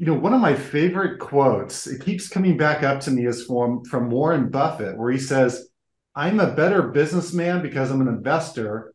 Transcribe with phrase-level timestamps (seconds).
[0.00, 3.44] you know, one of my favorite quotes, it keeps coming back up to me is
[3.44, 5.68] from, from Warren Buffett, where he says,
[6.14, 8.94] I'm a better businessman because I'm an investor,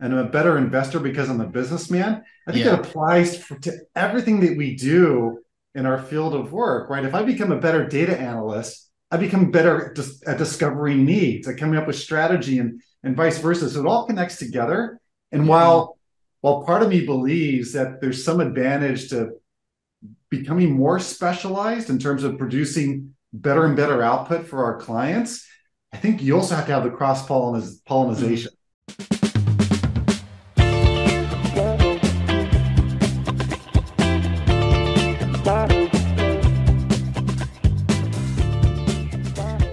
[0.00, 2.24] and I'm a better investor because I'm a businessman.
[2.46, 2.76] I think yeah.
[2.76, 5.40] that applies for, to everything that we do
[5.74, 7.04] in our field of work, right?
[7.04, 9.94] If I become a better data analyst, I become better
[10.26, 13.68] at discovering needs, at coming up with strategy and, and vice versa.
[13.68, 14.98] So it all connects together.
[15.30, 15.50] And mm-hmm.
[15.50, 15.98] while
[16.40, 19.32] while part of me believes that there's some advantage to
[20.30, 25.46] becoming more specialized in terms of producing better and better output for our clients,
[25.90, 28.52] I think you also have to have the cross pollination.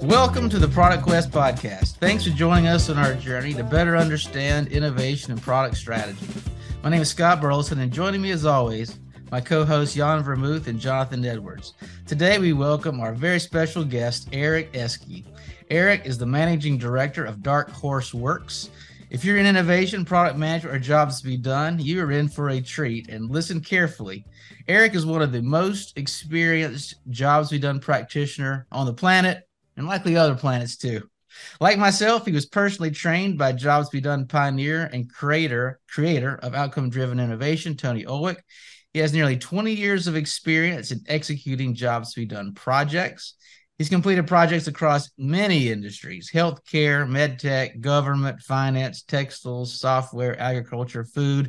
[0.01, 1.97] Welcome to the Product Quest podcast.
[1.97, 6.27] Thanks for joining us on our journey to better understand innovation and product strategy.
[6.81, 8.97] My name is Scott Burleson, and joining me as always
[9.35, 11.73] my co hosts Jan Vermouth and Jonathan Edwards.
[12.07, 15.25] Today, we welcome our very special guest, Eric Eskey.
[15.69, 18.69] Eric is the managing director of Dark Horse Works.
[19.09, 22.51] If you're in innovation, product management, or jobs to be done, you are in for
[22.51, 23.09] a treat.
[23.09, 24.23] And listen carefully.
[24.69, 29.43] Eric is one of the most experienced jobs to be done practitioner on the planet
[29.75, 31.09] and likely other planets too.
[31.59, 36.35] Like myself, he was personally trained by Jobs to Be Done pioneer and creator creator
[36.41, 38.37] of outcome driven innovation, Tony Ulwick.
[38.95, 43.33] He has nearly 20 years of experience in executing jobs to be done projects.
[43.77, 51.47] He's completed projects across many industries healthcare, medtech, government, finance, textiles, software, agriculture, food.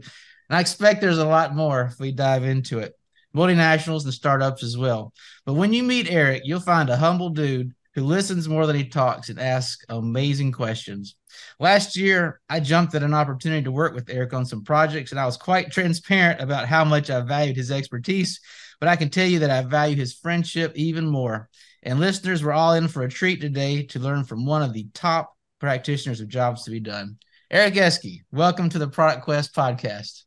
[0.48, 2.94] And I expect there's a lot more if we dive into it.
[3.32, 5.12] Multinationals and startups as well.
[5.44, 8.88] But when you meet Eric, you'll find a humble dude who listens more than he
[8.88, 11.14] talks and asks amazing questions.
[11.58, 15.20] Last year, I jumped at an opportunity to work with Eric on some projects, and
[15.20, 18.40] I was quite transparent about how much I valued his expertise.
[18.80, 21.48] But I can tell you that I value his friendship even more.
[21.82, 24.86] And listeners, we're all in for a treat today to learn from one of the
[24.92, 27.18] top practitioners of jobs to be done.
[27.50, 30.24] Eric Eskey, welcome to the Product Quest podcast.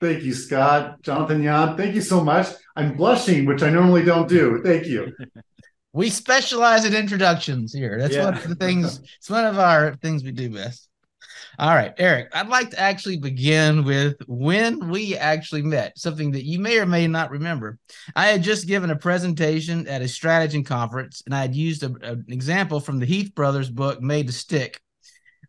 [0.00, 1.02] Thank you, Scott.
[1.02, 2.48] Jonathan Jan, thank you so much.
[2.76, 4.62] I'm blushing, which I normally don't do.
[4.64, 5.12] Thank you.
[5.92, 7.98] we specialize in introductions here.
[7.98, 8.24] That's yeah.
[8.24, 9.00] one of the things.
[9.18, 10.88] It's one of our things we do best.
[11.58, 16.46] All right, Eric, I'd like to actually begin with when we actually met, something that
[16.46, 17.78] you may or may not remember.
[18.16, 21.92] I had just given a presentation at a strategy conference, and I had used a,
[22.02, 24.80] an example from the Heath Brothers book, Made to Stick.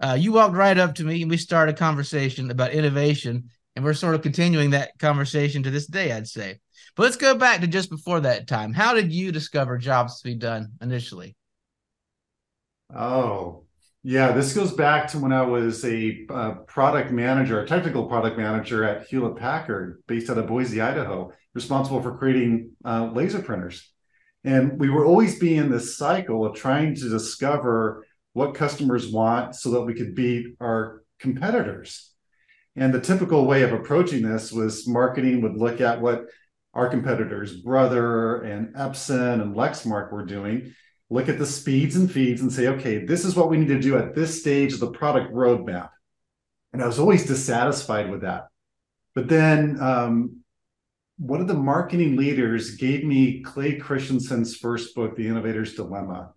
[0.02, 3.85] Uh, you walked right up to me, and we started a conversation about innovation, and
[3.85, 6.59] we're sort of continuing that conversation to this day, I'd say.
[6.96, 8.74] But let's go back to just before that time.
[8.74, 11.35] How did you discover jobs to be done initially?
[12.94, 13.63] Oh,
[14.03, 18.38] yeah, this goes back to when I was a uh, product manager, a technical product
[18.38, 23.88] manager at Hewlett Packard, based out of Boise, Idaho, responsible for creating uh, laser printers.
[24.44, 29.56] And we were always being in this cycle of trying to discover what customers want
[29.56, 32.12] so that we could beat our competitors.
[32.75, 36.25] And the typical way of approaching this was marketing would look at what
[36.74, 40.74] our competitors, Brother and Epson and Lexmark, were doing.
[41.09, 43.82] Look at the speeds and feeds and say, okay, this is what we need to
[43.82, 45.90] do at this stage of the product roadmap.
[46.72, 48.48] And I was always dissatisfied with that.
[49.14, 50.38] But then um,
[51.18, 56.32] one of the marketing leaders gave me Clay Christensen's first book, The Innovator's Dilemma.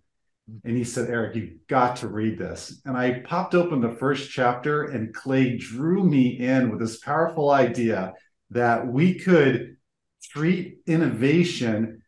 [0.63, 2.81] And he said, Eric, you've got to read this.
[2.85, 7.49] And I popped open the first chapter, and Clay drew me in with this powerful
[7.49, 8.13] idea
[8.51, 9.77] that we could
[10.27, 12.01] treat innovation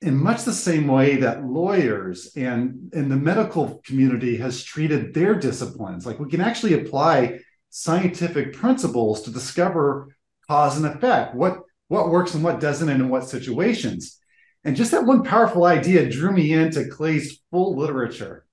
[0.00, 5.34] in much the same way that lawyers and in the medical community has treated their
[5.34, 6.06] disciplines.
[6.06, 7.40] Like we can actually apply
[7.70, 10.14] scientific principles to discover
[10.46, 14.18] cause and effect what what works and what doesn't and in what situations.
[14.62, 18.44] And just that one powerful idea drew me into clay's full literature.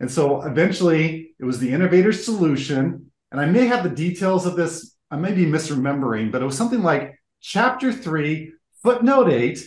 [0.00, 3.10] And so eventually it was the innovator's solution.
[3.30, 6.56] And i may have the details of this i may be misremembering but it was
[6.56, 8.52] something like chapter three,
[8.82, 9.66] footnote eight,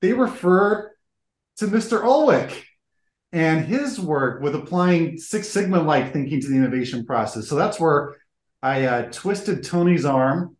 [0.00, 0.92] they refer
[1.58, 2.02] to Mr.
[2.02, 2.64] Ulwick
[3.32, 7.48] and his work with applying Six Sigma like thinking to the innovation process.
[7.48, 8.16] So that's where
[8.62, 10.56] I uh, twisted Tony's arm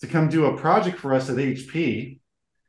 [0.00, 2.18] to come do a project for us at HP.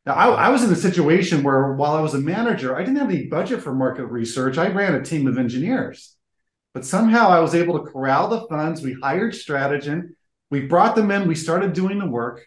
[0.06, 2.98] Now, I, I, was in a situation where while I was a manager, I didn't
[2.98, 4.58] have any budget for market research.
[4.58, 6.16] I ran a team of engineers.
[6.74, 8.82] But somehow I was able to corral the funds.
[8.82, 10.10] We hired Strategyn.
[10.50, 11.28] We brought them in.
[11.28, 12.46] We started doing the work.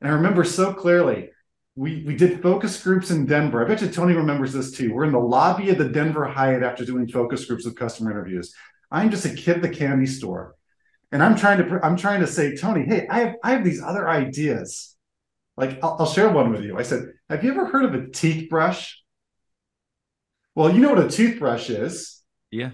[0.00, 1.30] And I remember so clearly,
[1.76, 3.64] we, we did focus groups in Denver.
[3.64, 4.92] I bet you Tony remembers this too.
[4.92, 8.54] We're in the lobby of the Denver Hyatt after doing focus groups with customer interviews.
[8.90, 10.54] I'm just a kid at the candy store.
[11.12, 13.82] And I'm trying to I'm trying to say, Tony, hey, I have I have these
[13.82, 14.94] other ideas.
[15.56, 16.78] Like, I'll, I'll share one with you.
[16.78, 19.02] I said, Have you ever heard of a teeth brush?
[20.54, 22.22] Well, you know what a toothbrush is.
[22.50, 22.70] Yeah.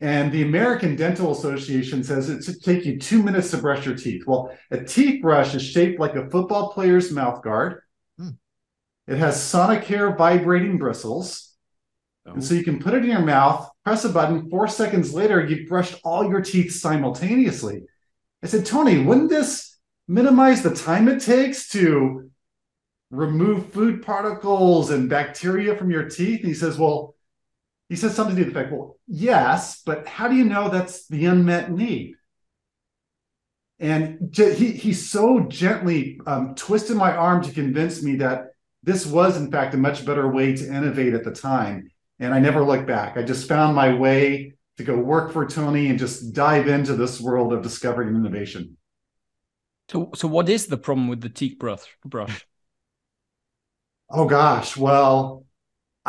[0.00, 3.96] And the American Dental Association says it should take you two minutes to brush your
[3.96, 4.26] teeth.
[4.26, 7.82] Well, a teeth brush is shaped like a football player's mouth guard.
[8.18, 8.30] Hmm.
[9.06, 11.54] It has Sonicare vibrating bristles.
[12.26, 12.32] Oh.
[12.32, 15.44] And so you can put it in your mouth, press a button, four seconds later,
[15.44, 17.82] you've brushed all your teeth simultaneously.
[18.42, 19.76] I said, Tony, wouldn't this
[20.08, 22.30] minimize the time it takes to
[23.10, 26.40] remove food particles and bacteria from your teeth?
[26.40, 27.14] And he says, Well,
[27.90, 31.26] he says something to the effect, well, yes, but how do you know that's the
[31.26, 32.14] unmet need?
[33.80, 38.52] And he, he so gently um, twisted my arm to convince me that
[38.84, 41.90] this was, in fact, a much better way to innovate at the time.
[42.20, 43.16] And I never looked back.
[43.16, 47.20] I just found my way to go work for Tony and just dive into this
[47.20, 48.76] world of discovery and innovation.
[49.90, 51.82] So, so what is the problem with the teak brush?
[52.04, 52.46] brush?
[54.10, 55.44] oh gosh, well,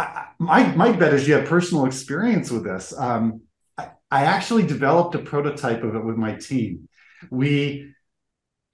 [0.01, 2.97] I, my my bet is you have personal experience with this.
[2.97, 3.41] Um,
[3.77, 6.87] I, I actually developed a prototype of it with my team.
[7.29, 7.93] We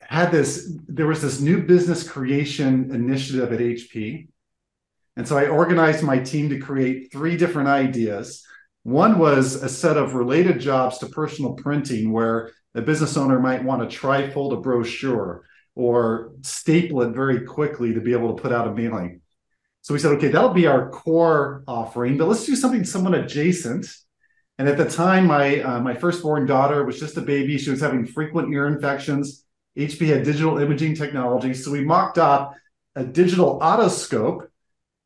[0.02, 0.72] had this.
[0.88, 4.28] There was this new business creation initiative at HP,
[5.16, 8.44] and so I organized my team to create three different ideas.
[8.84, 13.64] One was a set of related jobs to personal printing, where a business owner might
[13.64, 15.44] want to trifold a brochure
[15.76, 19.22] or staple it very quickly to be able to put out a mailing.
[19.88, 23.88] So we said, okay, that'll be our core offering, but let's do something somewhat adjacent.
[24.57, 27.57] And at the time, my uh, my firstborn daughter was just a baby.
[27.57, 29.45] She was having frequent ear infections.
[29.78, 32.54] HP had digital imaging technology, so we mocked up
[32.98, 34.50] a digital otoscope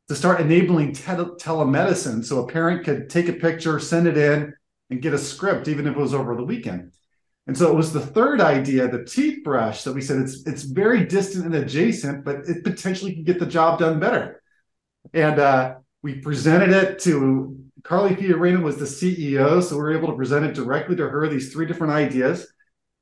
[0.07, 4.51] to start enabling te- telemedicine, so a parent could take a picture, send it in,
[4.89, 6.91] and get a script, even if it was over the weekend.
[7.45, 10.63] And so it was the third idea, the teeth brush, that we said it's it's
[10.63, 14.40] very distant and adjacent, but it potentially could get the job done better.
[15.13, 20.09] And uh, we presented it to Carly Fiorina was the CEO, so we were able
[20.09, 21.27] to present it directly to her.
[21.27, 22.47] These three different ideas.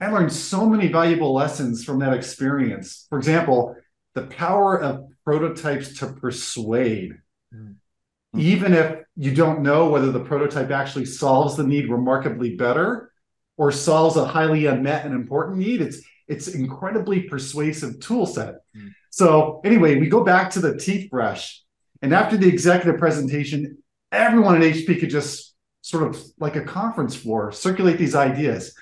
[0.02, 3.06] I learned so many valuable lessons from that experience.
[3.10, 3.76] For example,
[4.16, 7.16] the power of prototypes to persuade.
[7.54, 8.40] Mm-hmm.
[8.40, 13.12] Even if you don't know whether the prototype actually solves the need remarkably better
[13.58, 18.56] or solves a highly unmet and important need, it's it's incredibly persuasive tool set.
[18.78, 18.90] Mm-hmm.
[19.10, 21.62] So anyway, we go back to the teeth brush
[22.02, 23.78] and after the executive presentation,
[24.12, 28.74] everyone at HP could just sort of like a conference floor circulate these ideas.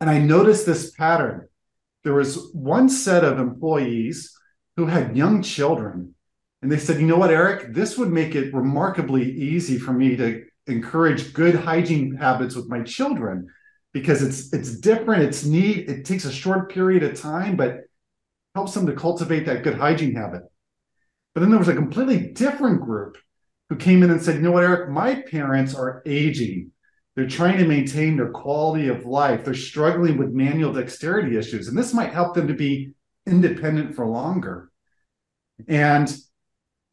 [0.00, 1.48] And I noticed this pattern.
[2.04, 4.32] There was one set of employees
[4.76, 6.14] who had young children.
[6.62, 10.16] And they said, you know what, Eric, this would make it remarkably easy for me
[10.16, 13.48] to encourage good hygiene habits with my children
[13.92, 17.80] because it's it's different, it's neat, it takes a short period of time, but
[18.54, 20.42] helps them to cultivate that good hygiene habit.
[21.38, 23.16] But then there was a completely different group
[23.68, 26.72] who came in and said, you know what, Eric, my parents are aging.
[27.14, 29.44] They're trying to maintain their quality of life.
[29.44, 31.68] They're struggling with manual dexterity issues.
[31.68, 32.90] And this might help them to be
[33.24, 34.72] independent for longer.
[35.68, 36.12] And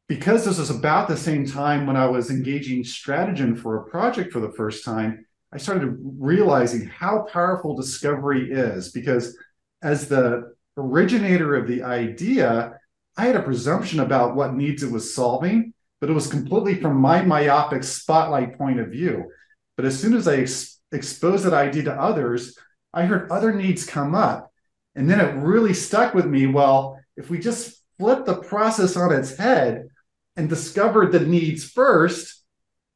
[0.07, 4.31] because this was about the same time when I was engaging Strategyn for a project
[4.31, 8.91] for the first time, I started realizing how powerful discovery is.
[8.91, 9.35] Because
[9.81, 12.77] as the originator of the idea,
[13.17, 16.97] I had a presumption about what needs it was solving, but it was completely from
[16.97, 19.31] my myopic spotlight point of view.
[19.77, 22.57] But as soon as I ex- exposed that idea to others,
[22.93, 24.51] I heard other needs come up.
[24.95, 26.47] And then it really stuck with me.
[26.47, 29.87] Well, if we just flip the process on its head
[30.35, 32.43] and discovered the needs first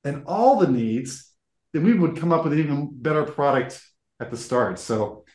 [0.04, 1.32] and all the needs,
[1.74, 3.82] then we would come up with an even better product
[4.20, 4.80] at the start.
[4.80, 5.26] So,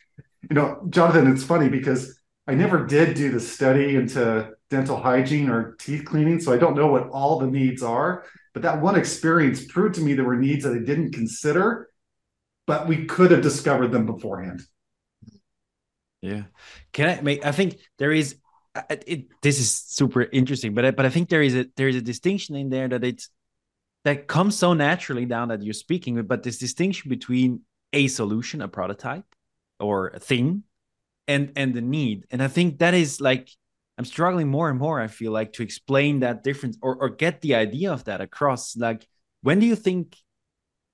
[0.49, 5.49] you know, Jonathan, it's funny because I never did do the study into dental hygiene
[5.49, 8.25] or teeth cleaning, so I don't know what all the needs are.
[8.53, 11.89] But that one experience proved to me there were needs that I didn't consider,
[12.65, 14.61] but we could have discovered them beforehand.
[16.21, 16.43] Yeah,
[16.93, 17.45] can I make?
[17.45, 18.37] I think there is.
[18.89, 21.95] It, this is super interesting, but I, but I think there is a there is
[21.95, 23.29] a distinction in there that it's
[24.03, 27.61] that comes so naturally down that you're speaking, but this distinction between
[27.93, 29.25] a solution, a prototype,
[29.79, 30.63] or a thing,
[31.27, 33.49] and and the need, and I think that is like
[33.97, 37.41] I'm struggling more and more, I feel like, to explain that difference or, or get
[37.41, 38.75] the idea of that across.
[38.75, 39.07] Like,
[39.41, 40.17] when do you think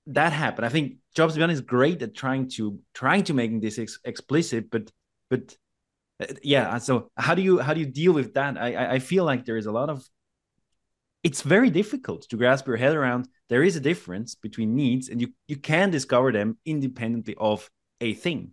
[0.08, 0.66] that happened?
[0.66, 4.70] I think Jobs Beyond is great at trying to trying to making this ex explicit,
[4.70, 4.92] but
[5.30, 5.56] but
[6.22, 6.78] uh, yeah.
[6.78, 8.58] So how do you how do you deal with that?
[8.58, 10.08] I I feel like there is a lot of
[11.24, 13.28] it's very difficult to grasp your head around.
[13.50, 18.14] There is a difference between needs, and you you can discover them independently of a
[18.14, 18.52] thing.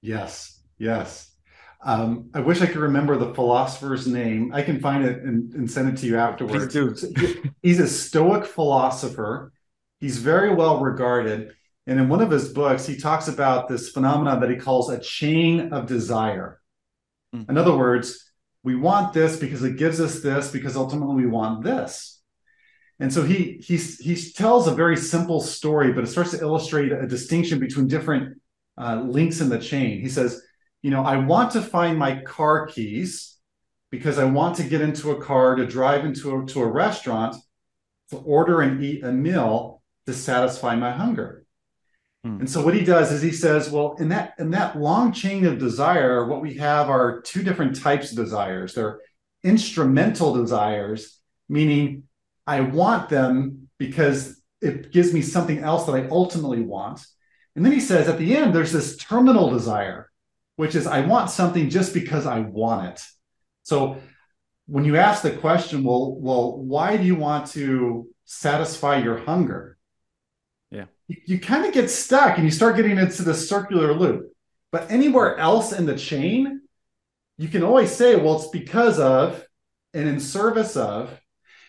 [0.00, 1.37] Yes, yes.
[1.80, 4.52] Um, I wish I could remember the philosopher's name.
[4.52, 6.74] I can find it and, and send it to you afterwards.
[6.74, 7.50] Please do.
[7.62, 9.52] He's a Stoic philosopher.
[10.00, 11.52] He's very well regarded.
[11.86, 14.98] And in one of his books, he talks about this phenomenon that he calls a
[14.98, 16.60] chain of desire.
[17.34, 17.50] Mm-hmm.
[17.50, 18.30] In other words,
[18.62, 22.20] we want this because it gives us this, because ultimately we want this.
[23.00, 26.90] And so he he he tells a very simple story, but it starts to illustrate
[26.90, 28.40] a distinction between different
[28.76, 30.00] uh, links in the chain.
[30.00, 30.42] He says,
[30.82, 33.36] you know, I want to find my car keys
[33.90, 37.36] because I want to get into a car to drive into a, to a restaurant
[38.10, 41.44] to order and eat a meal to satisfy my hunger.
[42.24, 42.40] Hmm.
[42.40, 45.46] And so what he does is he says, well, in that in that long chain
[45.46, 48.74] of desire, what we have are two different types of desires.
[48.74, 49.00] They're
[49.42, 52.04] instrumental desires, meaning
[52.46, 57.06] I want them because it gives me something else that I ultimately want.
[57.54, 60.10] And then he says at the end, there's this terminal desire,
[60.58, 63.06] which is I want something just because I want it.
[63.62, 63.98] So
[64.66, 69.78] when you ask the question, well, well, why do you want to satisfy your hunger?
[70.72, 70.86] Yeah.
[71.06, 74.32] You, you kind of get stuck and you start getting into the circular loop.
[74.72, 76.62] But anywhere else in the chain,
[77.36, 79.46] you can always say, well, it's because of
[79.94, 81.08] and in service of.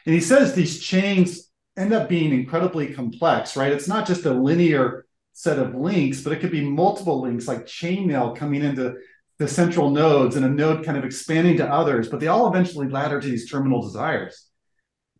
[0.07, 3.71] And he says these chains end up being incredibly complex, right?
[3.71, 5.05] It's not just a linear
[5.39, 8.93] set of links, but it could be multiple links like chainmail coming into
[9.37, 12.89] the central nodes and a node kind of expanding to others, but they all eventually
[12.89, 14.49] ladder to these terminal desires.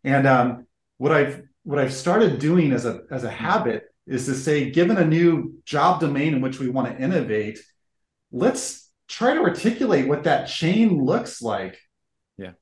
[0.04, 0.66] And um,
[0.98, 4.98] what I've what I've started doing as a as a habit is to say, given
[4.98, 7.58] a new job domain in which we want to innovate,
[8.30, 11.78] let's try to articulate what that chain looks like.
[12.36, 12.52] Yeah.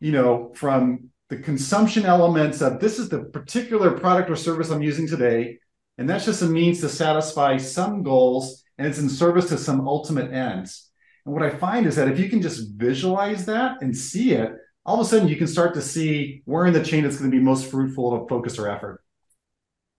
[0.00, 4.82] You know, from the consumption elements of this is the particular product or service I'm
[4.82, 5.60] using today.
[5.98, 9.86] And that's just a means to satisfy some goals and it's in service to some
[9.86, 10.90] ultimate ends.
[11.24, 14.52] And what I find is that if you can just visualize that and see it,
[14.84, 17.30] all of a sudden you can start to see where in the chain it's going
[17.30, 19.02] to be most fruitful of focus or effort.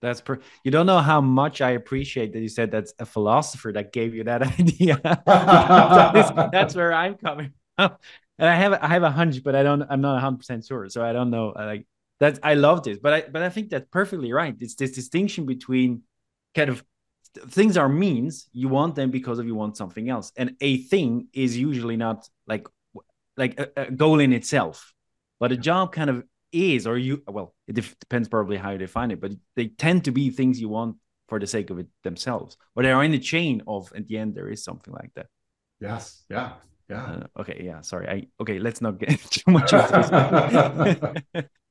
[0.01, 3.71] That's per- you don't know how much I appreciate that you said that's a philosopher
[3.71, 4.99] that gave you that idea.
[5.25, 7.95] that's, where I'm coming from.
[8.37, 10.89] And I have I have a hunch, but I don't I'm not 100 percent sure.
[10.89, 11.53] So I don't know.
[11.57, 11.87] Uh, like
[12.19, 14.55] that I love this, but I but I think that's perfectly right.
[14.59, 16.03] It's this distinction between
[16.53, 16.83] kind of
[17.49, 21.27] things are means you want them because of you want something else, and a thing
[21.33, 22.67] is usually not like
[23.37, 24.93] like a, a goal in itself,
[25.39, 29.11] but a job kind of is, or you well, it depends probably how you define
[29.11, 32.57] it, but they tend to be things you want for the sake of it themselves,
[32.75, 35.27] or they are in the chain of at the end there is something like that.
[35.79, 36.23] Yes.
[36.29, 36.53] Yeah.
[36.89, 37.03] Yeah.
[37.03, 37.61] Uh, okay.
[37.63, 37.81] Yeah.
[37.81, 38.07] Sorry.
[38.07, 38.59] I okay.
[38.59, 41.45] Let's not get too much into this.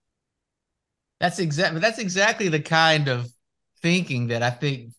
[1.24, 3.32] That's exactly that's exactly the kind of
[3.80, 4.92] thinking that I think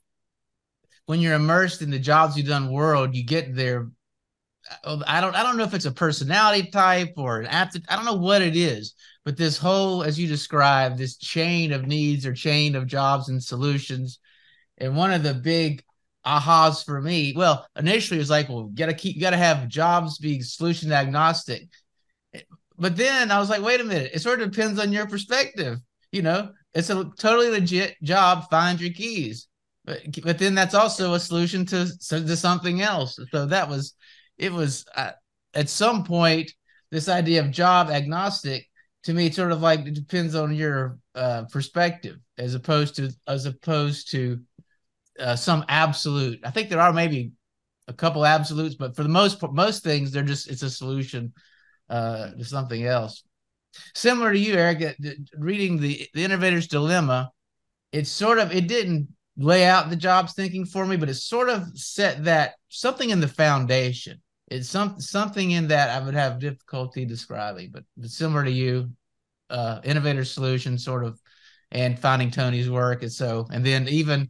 [1.05, 3.91] when you're immersed in the jobs to be done world, you get there.
[4.83, 7.85] Uh, I don't I don't know if it's a personality type or an aptitude.
[7.89, 11.85] I don't know what it is, but this whole, as you described, this chain of
[11.85, 14.17] needs or chain of jobs and solutions.
[14.79, 15.83] And one of the big
[16.25, 20.41] ahas for me, well, initially it was like, well, gotta keep gotta have jobs be
[20.41, 21.69] solution agnostic.
[22.79, 25.77] But then I was like, wait a minute, it sort of depends on your perspective
[26.15, 28.49] you know, it's a totally legit job.
[28.49, 29.47] Find your keys,
[29.83, 33.19] but but then that's also a solution to to something else.
[33.31, 33.93] So that was,
[34.37, 35.11] it was uh,
[35.53, 36.53] at some point
[36.91, 38.69] this idea of job agnostic
[39.03, 43.45] to me sort of like it depends on your uh, perspective as opposed to as
[43.45, 44.39] opposed to
[45.19, 46.39] uh, some absolute.
[46.45, 47.33] I think there are maybe
[47.89, 51.33] a couple absolutes, but for the most most things, they're just it's a solution
[51.89, 53.23] uh, to something else
[53.93, 54.97] similar to you, Eric,
[55.37, 57.31] reading the the Innovator's Dilemma,
[57.91, 61.49] it sort of it didn't lay out the jobs thinking for me, but it sort
[61.49, 64.21] of set that something in the foundation.
[64.47, 68.91] It's some something in that I would have difficulty describing, but, but similar to you,
[69.49, 71.19] uh, Innovator Solution sort of,
[71.71, 74.29] and finding Tony's work, and so and then even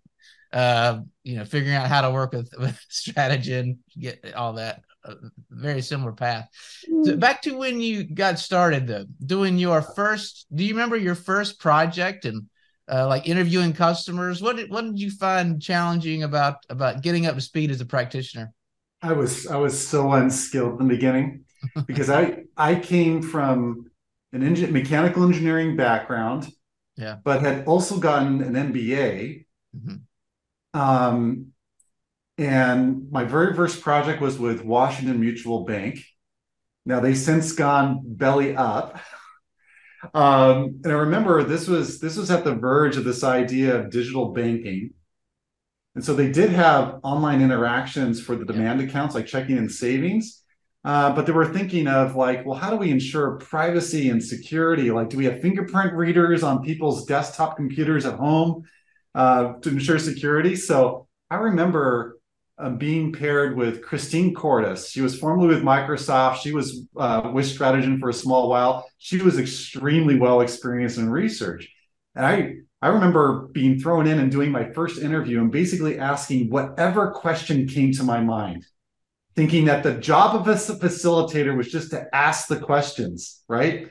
[0.54, 4.82] uh, you know figuring out how to work with with Strategyn and get all that
[5.06, 5.16] a
[5.50, 6.48] very similar path.
[7.04, 7.20] So mm.
[7.20, 10.48] back to when you got started, though, doing your first.
[10.54, 12.44] Do you remember your first project and
[12.92, 14.42] uh, like interviewing customers?
[14.42, 17.86] What did what did you find challenging about about getting up to speed as a
[17.86, 18.52] practitioner?
[19.02, 21.46] I was I was so unskilled in the beginning
[21.86, 23.92] because I I came from
[24.34, 26.50] an engine mechanical engineering background,
[26.98, 29.46] yeah, but had also gotten an MBA.
[29.76, 30.80] Mm-hmm.
[30.80, 31.54] Um,
[32.38, 36.00] and my very first project was with Washington Mutual Bank.
[36.86, 39.00] Now they've since gone belly up.
[40.14, 43.90] Um, and I remember this was this was at the verge of this idea of
[43.90, 44.92] digital banking.
[45.96, 48.88] And so they did have online interactions for the demand yeah.
[48.88, 50.44] accounts like checking and savings.
[50.84, 54.92] Uh, but they were thinking of like, well, how do we ensure privacy and security?
[54.92, 58.66] Like, do we have fingerprint readers on people's desktop computers at home
[59.16, 60.56] uh, to ensure security?
[60.56, 62.15] So I remember
[62.58, 64.90] uh, being paired with Christine Cordes.
[64.90, 66.38] She was formerly with Microsoft.
[66.38, 68.88] She was uh, with Strategyn for a small while.
[68.98, 71.70] She was extremely well experienced in research.
[72.16, 76.50] And I, I remember being thrown in and doing my first interview and basically asking
[76.50, 78.66] whatever question came to my mind
[79.36, 83.90] thinking that the job of a facilitator was just to ask the questions, right?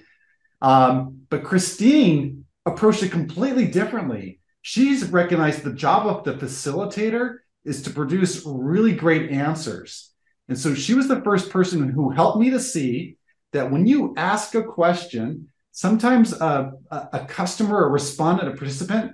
[0.62, 4.40] Um, but Christine approached it completely differently.
[4.62, 10.10] She's recognized the job of the facilitator is to produce really great answers.
[10.48, 13.16] And so she was the first person who helped me to see
[13.52, 19.12] that when you ask a question, sometimes a, a, customer, a respondent, a participant,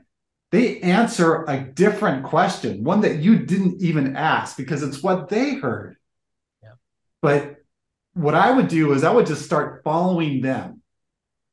[0.50, 5.54] they answer a different question, one that you didn't even ask because it's what they
[5.54, 5.96] heard.
[7.22, 7.56] But
[8.14, 10.82] what I would do is I would just start following them.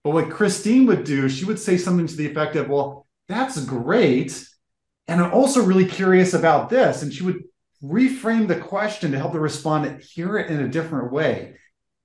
[0.04, 3.64] But what Christine would do, she would say something to the effect of, Well, that's
[3.64, 4.48] great.
[5.08, 7.02] And I'm also really curious about this.
[7.02, 7.44] And she would
[7.84, 11.56] reframe the question to help the respondent hear it in a different way.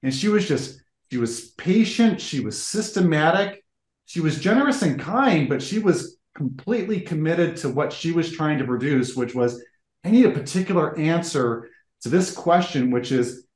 [0.03, 3.65] And she was just, she was patient, she was systematic,
[4.07, 8.59] she was generous and kind, but she was completely committed to what she was trying
[8.59, 9.63] to produce, which was,
[10.05, 11.69] I need a particular answer
[12.03, 13.47] to this question, which is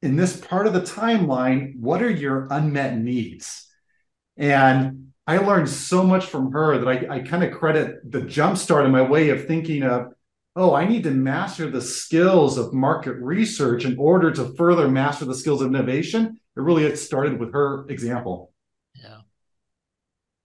[0.00, 3.68] in this part of the timeline, what are your unmet needs?
[4.36, 8.84] And I learned so much from her that I, I kind of credit the jumpstart
[8.84, 10.12] in my way of thinking of,
[10.56, 15.24] oh, I need to master the skills of market research in order to further master
[15.24, 16.40] the skills of innovation.
[16.56, 18.52] It really it started with her example.
[18.94, 19.18] Yeah.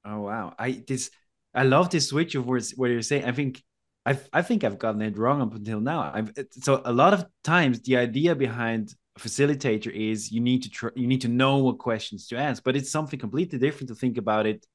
[0.06, 0.54] Oh wow.
[0.58, 1.10] I this
[1.54, 3.26] I love this switch of words what you're saying.
[3.26, 3.64] I think
[4.06, 6.12] I I think I've gotten it wrong up until now.
[6.14, 6.32] I've
[6.62, 11.08] so a lot of times the idea behind facilitator is you need to tr- you
[11.08, 14.46] need to know what questions to ask but it's something completely different to think about
[14.46, 14.66] it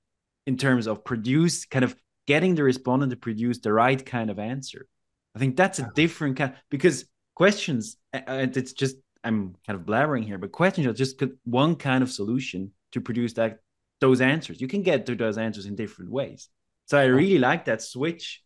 [0.47, 1.95] in terms of produce kind of
[2.27, 4.87] getting the respondent to produce the right kind of answer.
[5.35, 10.23] I think that's a different kind because questions and it's just i'm kind of blabbering
[10.23, 13.61] here but questions are just one kind of solution to produce that
[14.01, 14.61] those answers.
[14.61, 16.49] You can get to those answers in different ways.
[16.87, 18.43] So i really like that switch.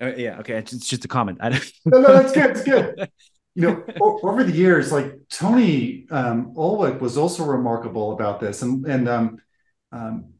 [0.00, 1.38] Uh, yeah okay it's just a comment.
[1.40, 1.72] I don't...
[1.86, 3.08] no no that's good it's good
[3.54, 8.86] you know, over the years, like Tony um, Ulwick was also remarkable about this, and
[8.86, 9.38] and um,
[9.92, 10.32] um,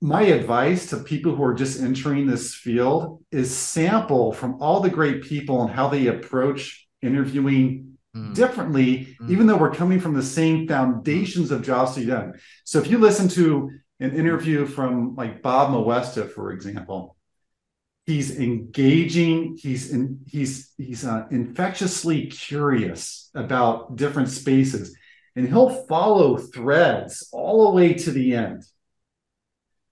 [0.00, 4.90] my advice to people who are just entering this field is sample from all the
[4.90, 8.34] great people and how they approach interviewing mm.
[8.34, 9.30] differently, mm.
[9.30, 12.34] even though we're coming from the same foundations of jobs to be done.
[12.64, 13.70] So if you listen to
[14.00, 17.15] an interview from like Bob Moesta, for example,
[18.06, 24.96] he's engaging he's in, he's he's uh, infectiously curious about different spaces
[25.34, 28.64] and he'll follow threads all the way to the end.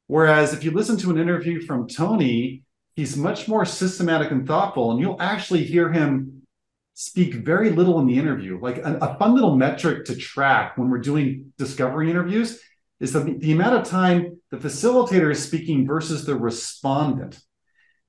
[0.07, 2.63] Whereas if you listen to an interview from tony
[2.95, 6.43] he's much more systematic and thoughtful and you'll actually hear him
[6.95, 8.59] speak very little in the interview.
[8.61, 12.61] Like a, a fun little metric to track when we're doing discovery interviews
[13.01, 17.41] is the, the amount of time the facilitator is speaking versus the respondent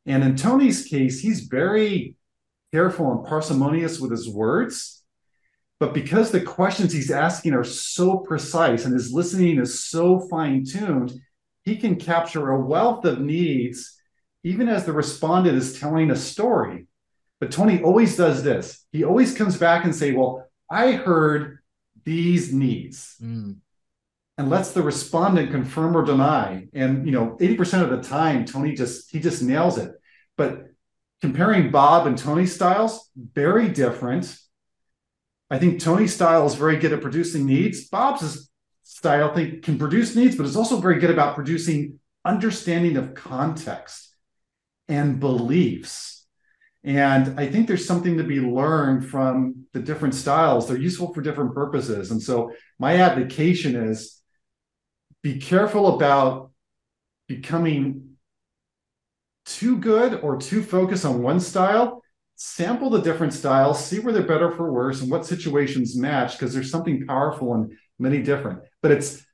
[0.05, 2.15] and in Tony's case, he's very
[2.71, 5.03] careful and parsimonious with his words.
[5.79, 10.63] But because the questions he's asking are so precise and his listening is so fine
[10.63, 11.13] tuned,
[11.63, 13.99] he can capture a wealth of needs,
[14.43, 16.87] even as the respondent is telling a story.
[17.39, 18.85] But Tony always does this.
[18.91, 21.59] He always comes back and say, "Well, I heard
[22.05, 23.57] these needs." Mm
[24.37, 26.67] and lets the respondent confirm or deny.
[26.73, 29.91] And you know, 80% of the time, Tony just he just nails it.
[30.37, 30.65] But
[31.21, 34.37] comparing Bob and Tony styles, very different.
[35.49, 37.87] I think Tony's style is very good at producing needs.
[37.87, 38.49] Bob's
[38.83, 43.13] style, I think, can produce needs, but is also very good about producing understanding of
[43.13, 44.13] context
[44.87, 46.25] and beliefs.
[46.83, 50.67] And I think there's something to be learned from the different styles.
[50.67, 52.11] They're useful for different purposes.
[52.11, 54.21] And so my advocation is
[55.25, 56.51] be careful about
[57.27, 58.09] becoming
[59.47, 62.03] too good or too focused on one style.
[62.35, 66.53] Sample the different styles, see where they're better for worse and what situations match, because
[66.53, 68.59] there's something powerful in many different.
[68.83, 69.25] But it's,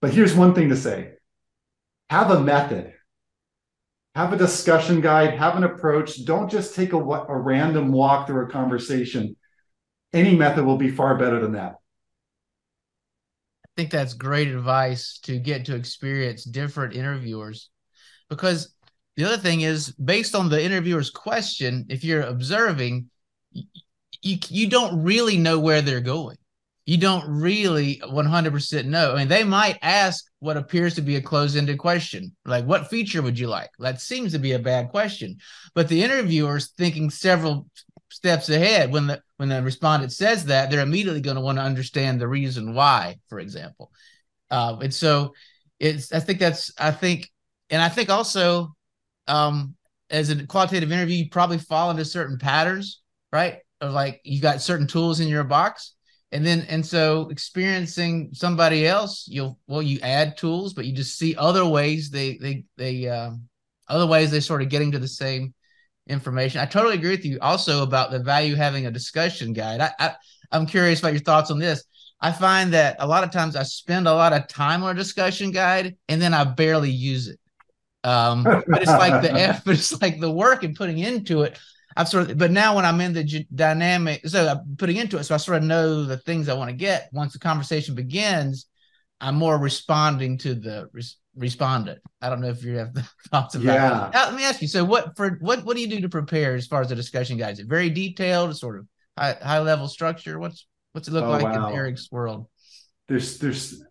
[0.00, 1.16] but here's one thing to say
[2.08, 2.94] have a method,
[4.14, 6.24] have a discussion guide, have an approach.
[6.24, 9.36] Don't just take a, a random walk through a conversation.
[10.14, 11.74] Any method will be far better than that
[13.76, 17.70] think that's great advice to get to experience different interviewers
[18.30, 18.74] because
[19.16, 23.08] the other thing is based on the interviewer's question if you're observing
[24.22, 26.36] you you don't really know where they're going.
[26.84, 29.12] You don't really 100% know.
[29.12, 33.22] I mean, they might ask what appears to be a closed-ended question, like what feature
[33.22, 33.70] would you like?
[33.80, 35.38] That seems to be a bad question,
[35.74, 37.66] but the interviewer's thinking several
[38.16, 38.90] steps ahead.
[38.90, 42.28] When the when the respondent says that, they're immediately going to want to understand the
[42.28, 43.92] reason why, for example.
[44.50, 45.34] Uh, and so,
[45.78, 47.30] it's I think that's I think,
[47.70, 48.74] and I think also,
[49.28, 49.74] um,
[50.10, 53.02] as a qualitative interview, you probably fall into certain patterns,
[53.32, 53.58] right?
[53.80, 55.94] Of like you got certain tools in your box
[56.32, 61.16] and then and so experiencing somebody else you'll well you add tools but you just
[61.16, 63.30] see other ways they they they uh,
[63.88, 65.54] other ways they sort of getting to the same
[66.08, 66.60] information.
[66.60, 69.80] I totally agree with you also about the value having a discussion guide.
[69.80, 70.14] I, I
[70.52, 71.84] i'm curious about your thoughts on this.
[72.20, 74.98] I find that a lot of times i spend a lot of time on a
[74.98, 77.38] discussion guide and then i barely use it.
[78.04, 81.58] Um but it's like the effort it's like the work and putting into it
[81.98, 85.16] I've sort of, but now when I'm in the g- dynamic, so I'm putting into
[85.16, 87.08] it, so I sort of know the things I want to get.
[87.10, 88.66] Once the conversation begins,
[89.18, 90.90] I'm more responding to the
[91.36, 92.00] res- respondent.
[92.20, 94.10] I don't know if you have the thoughts about yeah.
[94.12, 94.68] Now, let me ask you.
[94.68, 97.36] So, what for what what do you do to prepare as far as the discussion
[97.38, 97.58] guys?
[97.58, 98.86] Is very detailed, sort of
[99.18, 100.38] high high level structure?
[100.38, 101.68] What's what's it look Oh, like wow.
[101.68, 102.46] in Eric's world?
[103.08, 103.82] there's there's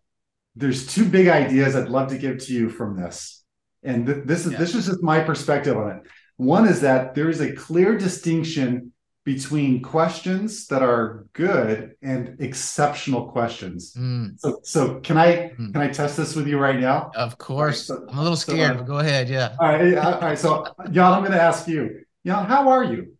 [0.55, 3.43] there's two big ideas I'd love to give to you from this,
[3.84, 4.58] and th- this is Yeah.
[4.58, 6.03] this is just my perspective on it.
[6.38, 8.91] One is that there is a clear distinction
[9.25, 13.93] between questions that are good and exceptional questions.
[13.97, 15.71] Mm, So so can I Hmm.
[15.73, 17.11] can I test this with you right now?
[17.15, 19.27] of course, so- I'm a little so, scared, uh, but go ahead.
[19.27, 19.55] Yeah.
[19.59, 20.38] All right, all right.
[20.38, 23.17] So Jan, I'm going to ask you, Jan, how are you?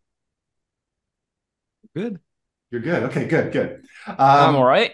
[1.96, 2.20] Good.
[2.72, 3.04] You're good.
[3.04, 3.70] Okay, good, good.
[4.08, 4.92] Um, I'm all right.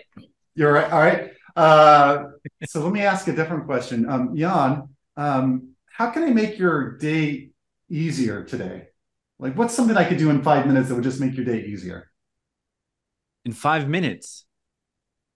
[0.56, 0.92] You're right.
[0.92, 1.32] All right.
[1.56, 2.26] Uh,
[2.66, 4.08] so let me ask a different question.
[4.10, 7.50] Um, Jan, um, how can I make your day
[7.90, 8.88] easier today?
[9.42, 11.62] Like, what's something I could do in five minutes that would just make your day
[11.66, 12.10] easier?
[13.44, 14.46] In five minutes,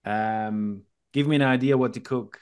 [0.04, 2.38] um, give me an idea what to cook.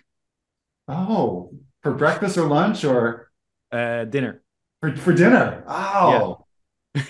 [0.89, 3.31] Oh, for breakfast or lunch or
[3.73, 4.43] Uh, dinner.
[4.83, 5.65] for, for dinner?
[5.67, 6.45] Oh.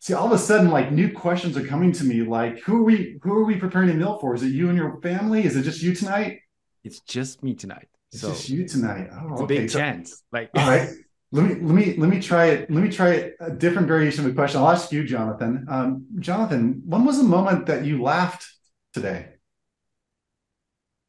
[0.00, 2.20] See, all of a sudden, like new questions are coming to me.
[2.22, 3.18] Like, who are we?
[3.22, 4.34] Who are we preparing a meal for?
[4.34, 5.44] Is it you and your family?
[5.44, 6.40] Is it just you tonight?
[6.84, 7.88] It's just me tonight.
[8.12, 9.08] It's so just you tonight.
[9.12, 10.22] Oh, it's a big So- chance.
[10.30, 10.90] Like All right.
[11.34, 12.70] Let me let me let me try it.
[12.70, 14.60] Let me try a different variation of the question.
[14.60, 15.64] I'll ask you, Jonathan.
[15.68, 18.46] Um, Jonathan, when was the moment that you laughed
[18.92, 19.30] today?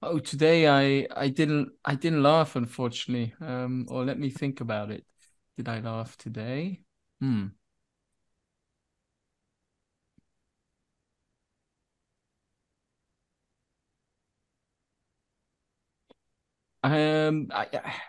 [0.02, 3.34] Oh, today I I didn't I didn't laugh unfortunately.
[3.42, 5.06] Um, or let me think about it.
[5.58, 6.82] Did I laugh today?
[7.20, 7.48] Hmm.
[16.84, 18.02] Um, I-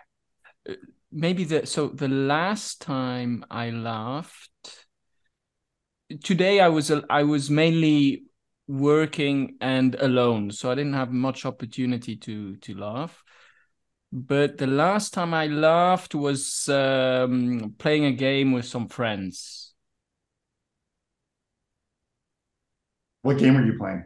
[1.15, 4.85] maybe the so the last time I laughed
[6.23, 8.25] today I was I was mainly
[8.67, 13.23] working and alone, so I didn't have much opportunity to to laugh.
[14.11, 19.73] But the last time I laughed was um, playing a game with some friends.
[23.23, 24.05] What game were you playing?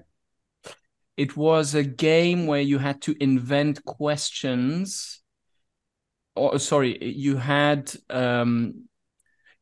[1.18, 5.19] It was a game where you had to invent questions.
[6.36, 8.90] Or sorry, you had um,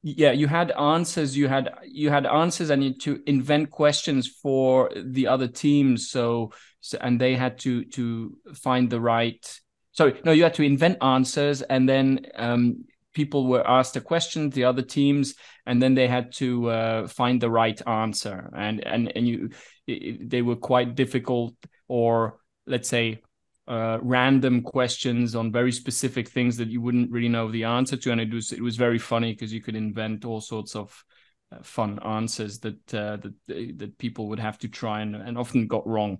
[0.03, 1.35] yeah, you had answers.
[1.35, 6.09] You had you had answers, and you to invent questions for the other teams.
[6.09, 9.59] So, so and they had to to find the right.
[9.91, 14.51] Sorry, no, you had to invent answers, and then um, people were asked a question,
[14.51, 15.33] the other teams,
[15.65, 18.49] and then they had to uh, find the right answer.
[18.55, 19.49] And and and you,
[19.87, 21.55] it, they were quite difficult,
[21.87, 23.21] or let's say
[23.67, 28.11] uh, random questions on very specific things that you wouldn't really know the answer to,
[28.11, 31.03] and it was it was very funny because you could invent all sorts of
[31.51, 33.33] uh, fun answers that uh, that
[33.77, 36.19] that people would have to try and, and often got wrong.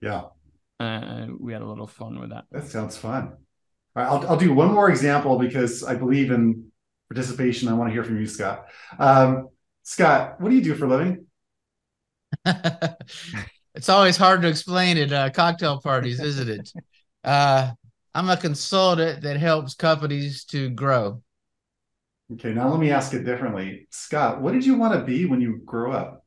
[0.00, 0.24] Yeah,
[0.78, 2.44] Uh, we had a lot of fun with that.
[2.52, 3.32] that sounds fun.
[3.96, 6.70] All right, I'll I'll do one more example because I believe in
[7.08, 7.68] participation.
[7.68, 8.66] I want to hear from you, Scott.
[8.98, 9.48] Um,
[9.82, 11.26] Scott, what do you do for a living?
[13.76, 16.72] it's always hard to explain at uh, cocktail parties, isn't it?
[17.22, 17.70] Uh,
[18.14, 21.22] I'm a consultant that helps companies to grow.
[22.32, 23.86] Okay, now let me ask it differently.
[23.90, 26.24] Scott, what did you want to be when you grew up?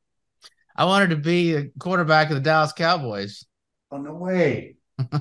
[0.76, 3.46] I wanted to be a quarterback of the Dallas Cowboys.
[3.92, 4.76] Oh no way.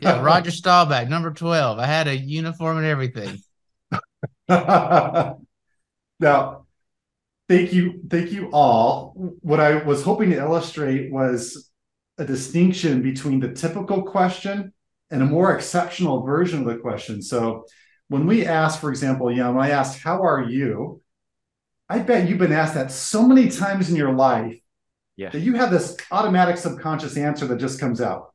[0.00, 1.78] Yeah, Roger Staubach, number 12.
[1.78, 3.38] I had a uniform and everything.
[4.48, 5.38] now,
[7.48, 9.14] thank you, thank you all.
[9.40, 11.70] What I was hoping to illustrate was
[12.18, 14.72] a distinction between the typical question
[15.10, 17.22] and a more exceptional version of the question.
[17.22, 17.64] So,
[18.08, 21.02] when we ask, for example, yeah, when I asked, "How are you?"
[21.88, 24.58] I bet you've been asked that so many times in your life
[25.16, 25.30] Yeah.
[25.30, 28.32] that you have this automatic subconscious answer that just comes out.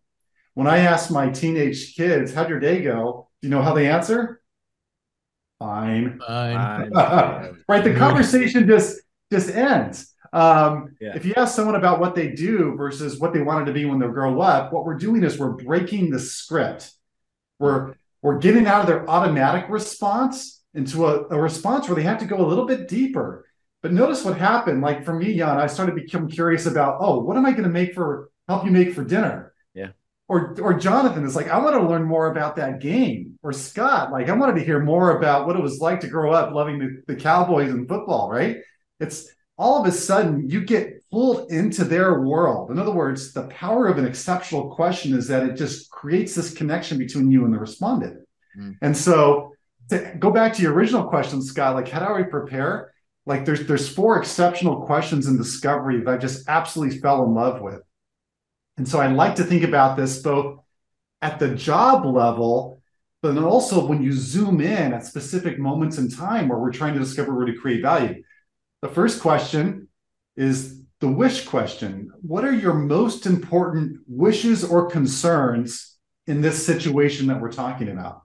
[0.55, 3.29] When I ask my teenage kids, how'd your day go?
[3.41, 4.41] Do you know how they answer?
[5.59, 6.19] Fine.
[6.25, 6.91] Fine.
[7.67, 7.83] right.
[7.83, 8.99] The conversation just
[9.33, 10.13] just ends.
[10.31, 11.13] Um, Yeah.
[11.15, 13.99] If you ask someone about what they do versus what they wanted to be when
[13.99, 16.91] they grow up, what we're doing is we're breaking the script.
[17.59, 22.19] We're we're getting out of their automatic response into a, a response where they have
[22.19, 23.45] to go a little bit deeper.
[23.81, 24.81] But notice what happened.
[24.81, 27.69] Like for me, Jan, I started to become curious about, oh, what am I going
[27.69, 29.53] to make for help you make for dinner?
[29.73, 29.91] Yeah.
[30.29, 33.37] Or or Jonathan is like, I want to learn more about that game.
[33.43, 36.31] Or Scott, like, I wanted to hear more about what it was like to grow
[36.31, 38.57] up loving the, the Cowboys and football, right?
[39.03, 42.71] It's all of a sudden you get pulled into their world.
[42.71, 46.53] In other words, the power of an exceptional question is that it just creates this
[46.53, 48.27] connection between you and the respondent.
[48.57, 48.77] Mm.
[48.81, 49.53] And so
[49.89, 52.93] to go back to your original question, Scott, like how do I prepare?
[53.25, 57.61] Like there's there's four exceptional questions in discovery that I just absolutely fell in love
[57.61, 57.81] with.
[58.77, 60.59] And so I like to think about this both
[61.21, 62.81] at the job level,
[63.21, 66.95] but then also when you zoom in at specific moments in time where we're trying
[66.95, 68.23] to discover where to create value.
[68.83, 69.87] The first question
[70.35, 72.11] is the wish question.
[72.21, 75.95] What are your most important wishes or concerns
[76.27, 78.23] in this situation that we're talking about?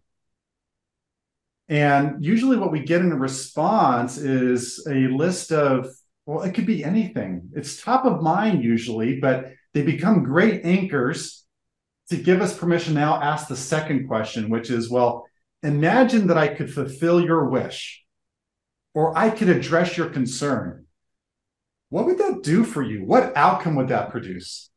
[1.69, 5.87] And usually, what we get in a response is a list of,
[6.27, 7.51] well, it could be anything.
[7.55, 11.45] It's top of mind usually, but they become great anchors
[12.11, 15.25] to give us permission now ask the second question, which is, well,
[15.63, 18.05] imagine that I could fulfill your wish
[18.95, 20.87] or I could address your concern.
[21.91, 23.05] What would that do for you?
[23.05, 24.71] What outcome would that produce?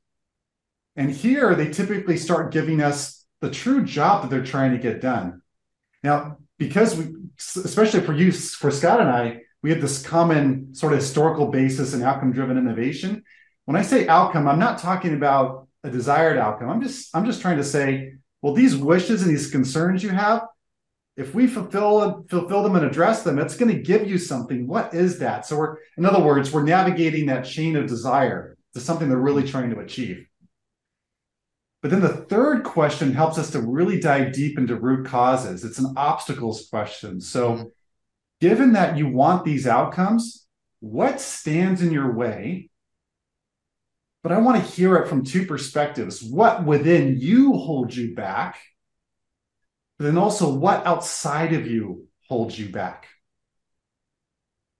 [0.96, 5.02] And here they typically start giving us the true job that they're trying to get
[5.02, 5.42] done.
[6.04, 10.94] Now, because we, especially for you, for Scott and I, we have this common sort
[10.94, 13.24] of historical basis in outcome driven innovation.
[13.66, 16.70] When I say outcome, I'm not talking about a desired outcome.
[16.70, 20.44] I'm just, I'm just trying to say, well, these wishes and these concerns you have,
[21.18, 24.68] if we fulfill fulfill them and address them, it's going to give you something.
[24.68, 25.46] What is that?
[25.46, 29.48] So we're, in other words, we're navigating that chain of desire to something they're really
[29.48, 30.26] trying to achieve.
[31.82, 35.66] But then the third question helps us to really dive deep into root causes.
[35.66, 37.20] It's an obstacles question.
[37.20, 37.72] So,
[38.40, 40.48] given that you want these outcomes,
[40.80, 42.70] what stands in your way?
[44.24, 48.60] But I want to hear it from two perspectives what within you holds you back?
[50.02, 53.06] But then also, what outside of you holds you back?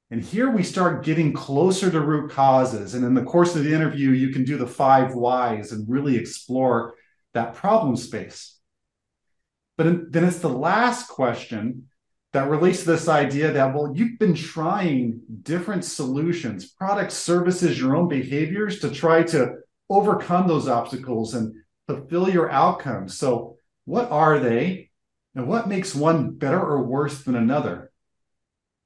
[0.10, 2.96] And here we start getting closer to root causes.
[2.96, 6.18] And in the course of the interview, you can do the five whys and really
[6.18, 6.96] explore
[7.36, 8.58] that problem space.
[9.78, 11.88] But then it's the last question
[12.34, 17.96] that relates to this idea that, well, you've been trying different solutions, products, services, your
[17.96, 19.58] own behaviors to try to
[19.88, 21.54] overcome those obstacles and
[21.86, 23.20] fulfill your outcomes.
[23.20, 24.88] So, what are they?
[25.36, 27.92] And what makes one better or worse than another?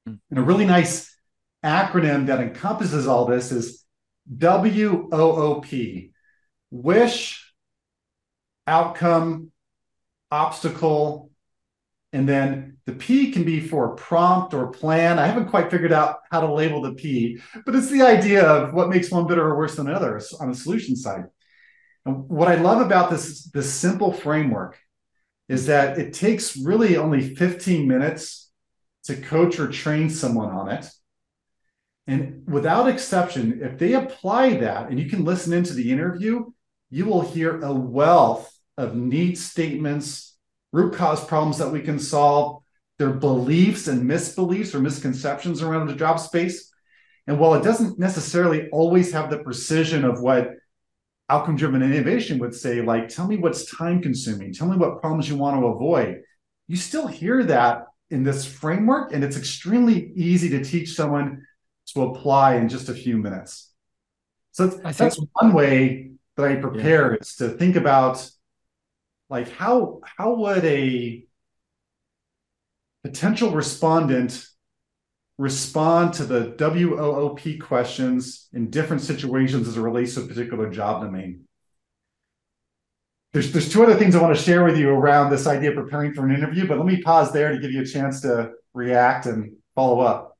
[0.06, 0.14] Hmm.
[0.30, 1.14] And a really nice
[1.64, 3.84] acronym that encompasses all this is
[4.30, 6.12] WOOP
[6.70, 7.52] wish,
[8.66, 9.52] outcome,
[10.30, 11.30] obstacle,
[12.12, 15.18] and then the P can be for prompt or plan.
[15.18, 18.72] I haven't quite figured out how to label the P, but it's the idea of
[18.72, 21.24] what makes one better or worse than another on the solution side.
[22.04, 24.78] And what I love about this, this simple framework
[25.48, 28.50] is that it takes really only 15 minutes
[29.04, 30.88] to coach or train someone on it.
[32.06, 36.46] And without exception, if they apply that, and you can listen into the interview,
[36.90, 40.36] you will hear a wealth of need statements,
[40.72, 42.62] root cause problems that we can solve,
[42.98, 46.72] their beliefs and misbeliefs or misconceptions around the job space.
[47.26, 50.50] And while it doesn't necessarily always have the precision of what
[51.28, 55.28] outcome driven innovation would say, like, tell me what's time consuming, tell me what problems
[55.28, 56.22] you want to avoid,
[56.68, 59.12] you still hear that in this framework.
[59.12, 61.44] And it's extremely easy to teach someone
[61.94, 63.72] to apply in just a few minutes.
[64.52, 67.18] So that's, that's one way that I prepare yeah.
[67.20, 68.28] is to think about
[69.28, 71.24] like how how would a
[73.02, 74.46] potential respondent
[75.38, 81.02] respond to the WOOP questions in different situations as it relates to a particular job
[81.02, 81.44] domain.
[83.32, 85.76] There's, there's two other things I want to share with you around this idea of
[85.76, 88.52] preparing for an interview, but let me pause there to give you a chance to
[88.72, 90.38] react and follow up.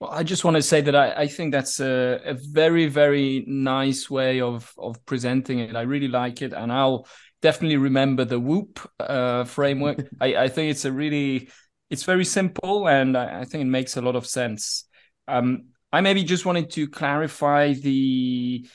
[0.00, 3.44] Well, I just want to say that I, I think that's a, a very, very
[3.46, 5.76] nice way of, of presenting it.
[5.76, 6.52] I really like it.
[6.52, 7.06] And I'll
[7.40, 10.08] definitely remember the WOOP uh, framework.
[10.20, 11.48] I, I think it's a really
[11.90, 14.84] it's very simple, and I, I think it makes a lot of sense.
[15.28, 18.66] Um, I maybe just wanted to clarify the.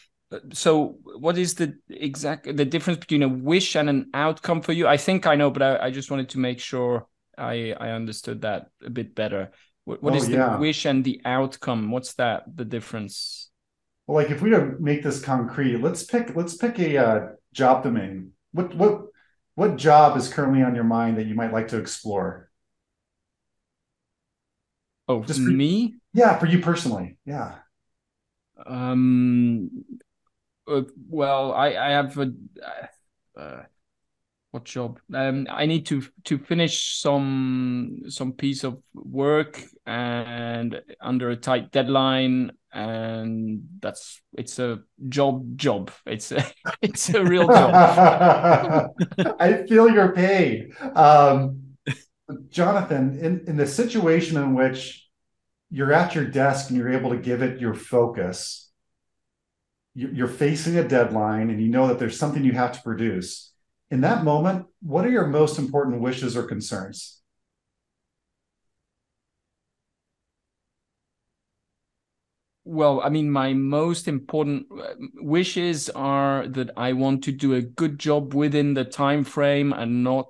[0.53, 4.87] So, what is the exact the difference between a wish and an outcome for you?
[4.87, 8.41] I think I know, but I, I just wanted to make sure I I understood
[8.41, 9.51] that a bit better.
[9.85, 10.53] What, what Oh, is yeah.
[10.53, 11.91] the wish and the outcome?
[11.91, 12.43] What's that?
[12.53, 13.49] The difference?
[14.07, 17.83] Well, like if we don't make this concrete, let's pick let's pick a uh, job
[17.83, 18.31] domain.
[18.51, 19.01] What what
[19.55, 22.49] what job is currently on your mind that you might like to explore?
[25.07, 25.95] Oh, Just for- me?
[26.13, 27.17] Yeah, for you personally.
[27.25, 27.55] Yeah.
[28.65, 29.69] Um.
[30.67, 32.31] uh, well, I I have a.
[33.37, 33.63] Uh,
[34.51, 34.99] what job?
[35.13, 41.71] Um, I need to to finish some some piece of work and under a tight
[41.73, 45.91] deadline, and that's it's a job job.
[46.05, 46.45] It's a
[46.81, 47.73] it's a real job.
[49.39, 50.73] I feel your pain.
[50.95, 51.64] Um,
[52.49, 55.07] Jonathan, in, in the situation in which
[55.69, 58.71] you're at your desk and you're able to give it your focus,
[59.93, 63.53] you- you're facing a deadline and you know that there's something you have to produce.
[63.91, 67.21] In that moment, what are your most important wishes or concerns?
[72.63, 77.61] Well, I mean, my most important uh, wishes are that I want to do a
[77.61, 80.27] good job within the time frame and not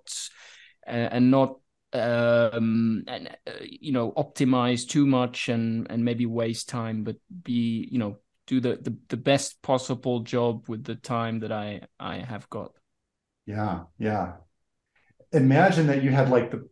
[0.85, 1.59] uh, and not
[1.99, 7.87] um and uh, you know optimize too much and and maybe waste time but be
[7.91, 12.17] you know do the, the the best possible job with the time that I I
[12.17, 12.71] have got.
[13.45, 14.33] Yeah, yeah.
[15.31, 16.67] Imagine that you had like the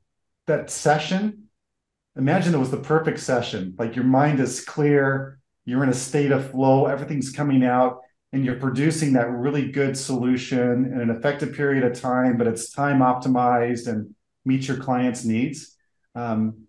[0.48, 1.50] that session.
[2.16, 3.76] Imagine it was the perfect session.
[3.78, 8.46] Like your mind is clear, you're in a state of flow, everything's coming out, and
[8.46, 13.00] you're producing that really good solution in an effective period of time, but it's time
[13.00, 14.14] optimized and
[14.46, 15.76] meets your client's needs.
[16.16, 16.68] Um,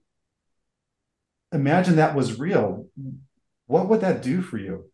[1.52, 2.86] imagine that was real.
[3.66, 4.90] What would that do for you?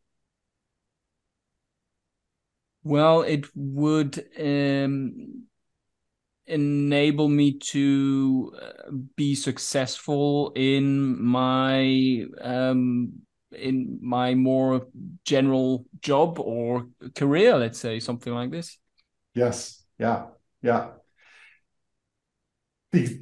[2.82, 5.44] Well, it would um,
[6.46, 13.12] enable me to uh, be successful in my um,
[13.52, 14.86] in my more
[15.24, 18.78] general job or career, let's say something like this.
[19.34, 19.84] Yes.
[19.98, 20.26] Yeah.
[20.62, 20.88] Yeah.
[22.92, 23.20] The,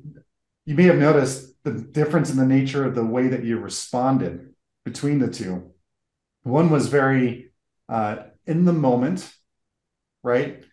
[0.64, 4.54] you may have noticed the difference in the nature of the way that you responded
[4.84, 5.72] between the two.
[6.42, 7.52] One was very
[7.88, 9.30] uh, in the moment,
[10.22, 10.64] right?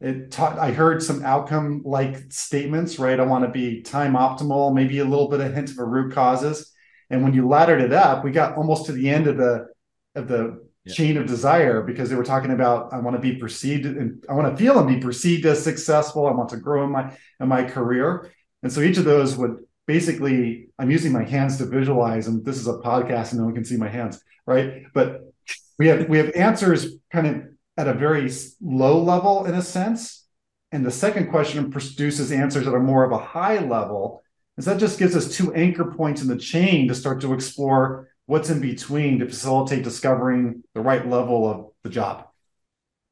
[0.00, 3.20] It taught, I heard some outcome like statements, right?
[3.20, 6.12] I want to be time optimal, maybe a little bit of hint of a root
[6.12, 6.72] causes.
[7.10, 9.66] And when you laddered it up, we got almost to the end of the
[10.14, 10.94] of the Yeah.
[10.94, 14.32] chain of desire because they were talking about I want to be perceived and I
[14.32, 16.26] want to feel and be perceived as successful.
[16.26, 18.30] I want to grow in my in my career.
[18.62, 22.58] And so each of those would basically I'm using my hands to visualize, and this
[22.58, 24.84] is a podcast and no one can see my hands, right?
[24.94, 25.32] But
[25.78, 27.42] we have we have answers kind of
[27.76, 30.26] at a very low level in a sense.
[30.72, 34.22] And the second question produces answers that are more of a high level.
[34.56, 37.32] And so that just gives us two anchor points in the chain to start to
[37.32, 42.28] explore what's in between to facilitate discovering the right level of the job.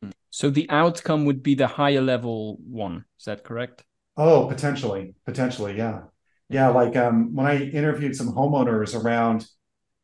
[0.03, 0.11] Hmm.
[0.31, 3.05] So the outcome would be the higher level one.
[3.19, 3.83] Is that correct?
[4.19, 6.03] Oh, potentially, potentially, yeah,
[6.51, 6.69] yeah.
[6.71, 9.47] Like um, when I interviewed some homeowners around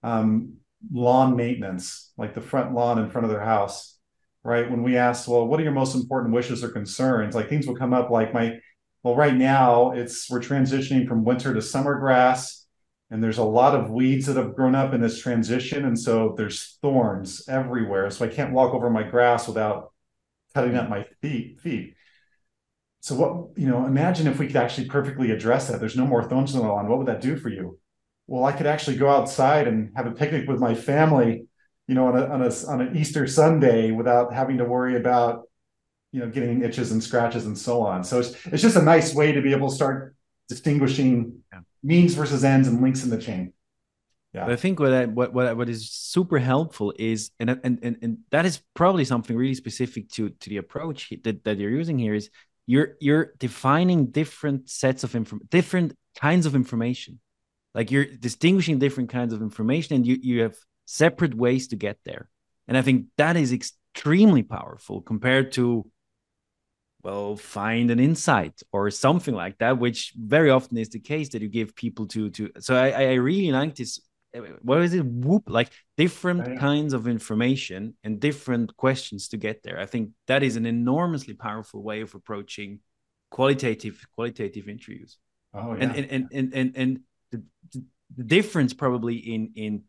[0.04, 0.58] um,
[0.92, 3.98] lawn maintenance, like the front lawn in front of their house,
[4.44, 4.70] right?
[4.70, 7.36] When we asked, well, what are your most important wishes or concerns?
[7.36, 8.60] Like things will come up like my,
[9.04, 12.66] well, right now it's we're transitioning from winter to summer grass,
[13.10, 16.34] and there's a lot of weeds that have grown up in this transition, and so
[16.38, 18.10] there's thorns everywhere.
[18.10, 19.92] So I can't walk over my grass without
[20.54, 21.60] cutting up my feet.
[21.60, 21.96] Feet.
[23.04, 25.78] So what you know, imagine if we could actually perfectly address that.
[25.78, 26.88] There's no more thorns on the lawn.
[26.88, 27.78] What would that do for you?
[28.26, 31.44] Well, I could actually go outside and have a picnic with my family,
[31.86, 35.42] you know, on a on a on an Easter Sunday without having to worry about,
[36.12, 38.04] you know, getting itches and scratches and so on.
[38.04, 40.16] So it's it's just a nice way to be able to start
[40.48, 41.60] distinguishing Yeah.
[41.82, 43.52] means versus ends and links in the chain.
[44.32, 44.46] Yeah.
[44.46, 47.98] But I think what I, what what what is super helpful is and and and,
[48.00, 51.98] and that is probably something really specific to to the approach that, that you're using
[51.98, 52.30] here is
[52.66, 57.20] you're you're defining different sets of inform different kinds of information.
[57.74, 60.56] Like you're distinguishing different kinds of information and you you have
[60.86, 62.28] separate ways to get there.
[62.68, 65.84] And i think that is extremely powerful compared to
[67.02, 71.42] well find an insight or something like that which very often is the case that
[71.42, 74.00] you give people to to so i i really like this
[74.62, 79.62] what is it WOOP like different Yeah, kinds of information and different questions to get
[79.62, 79.78] there.
[79.78, 82.80] I think that is an enormously powerful way of approaching
[83.30, 85.18] qualitative qualitative interviews.
[85.52, 85.84] Oh, yeah.
[85.84, 87.42] and, and, and and and and the,
[88.16, 89.82] the difference probably in in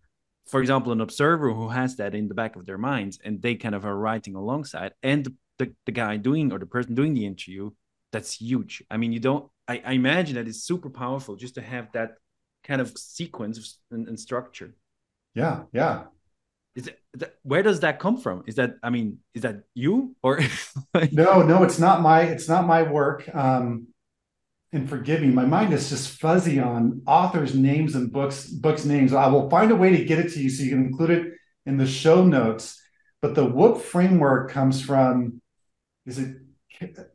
[0.45, 3.55] for example an observer who has that in the back of their minds and they
[3.55, 7.13] kind of are writing alongside and the, the, the guy doing or the person doing
[7.13, 7.69] the interview
[8.11, 8.83] that's huge.
[8.91, 12.11] I mean you don't i, I imagine that it's super powerful just to have that
[12.65, 14.73] kind of sequence and, and structure
[15.33, 16.03] yeah, yeah.
[16.75, 20.15] is it that, where does that come from is that i mean is that you
[20.21, 20.39] or
[21.11, 23.33] No, no, it's not my it's not my work.
[23.33, 23.87] Um,
[24.71, 29.13] and forgive me, my mind is just fuzzy on authors' names and books books names.
[29.13, 31.33] I will find a way to get it to you so you can include it
[31.65, 32.81] in the show notes.
[33.21, 35.41] But the WOOP framework comes from
[36.05, 36.37] is it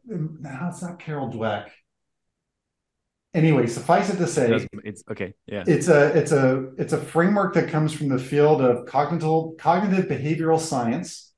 [0.06, 1.68] no, it's not Carol Dweck.
[3.32, 5.62] Anyway, suffice it to say, it's okay yeah.
[5.66, 10.06] it's a it's a it's a framework that comes from the field of cognitive cognitive
[10.06, 11.32] behavioral science.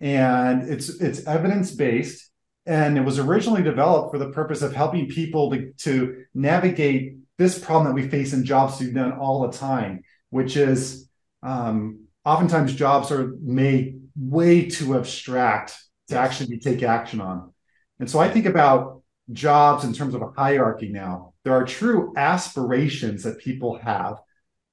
[0.00, 2.30] And it's it's evidence based
[2.66, 7.58] and it was originally developed for the purpose of helping people to, to navigate this
[7.58, 11.08] problem that we face in jobs to be done all the time which is
[11.42, 15.76] um, oftentimes jobs are made way too abstract
[16.08, 17.52] to actually be take action on.
[18.00, 21.34] And so i think about jobs in terms of a hierarchy now.
[21.44, 24.16] There are true aspirations that people have.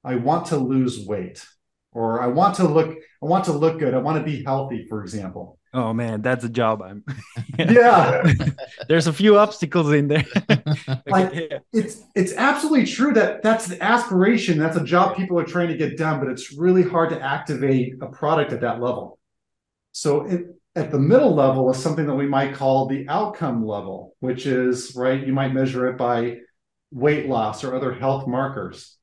[0.03, 1.45] I want to lose weight
[1.91, 3.93] or I want to look I want to look good.
[3.93, 5.57] I want to be healthy, for example.
[5.73, 7.03] oh man that's a job i'm
[7.59, 8.23] Yeah.
[8.89, 10.25] there's a few obstacles in there
[11.07, 11.59] Like- yeah.
[11.73, 14.57] it's it's absolutely true that that's the aspiration.
[14.57, 17.95] That's a job people are trying to get done, but it's really hard to activate
[18.01, 19.19] a product at that level.
[19.91, 20.41] So it,
[20.75, 24.95] at the middle level is something that we might call the outcome level, which is
[24.95, 25.25] right.
[25.25, 26.37] You might measure it by
[26.91, 28.97] weight loss or other health markers.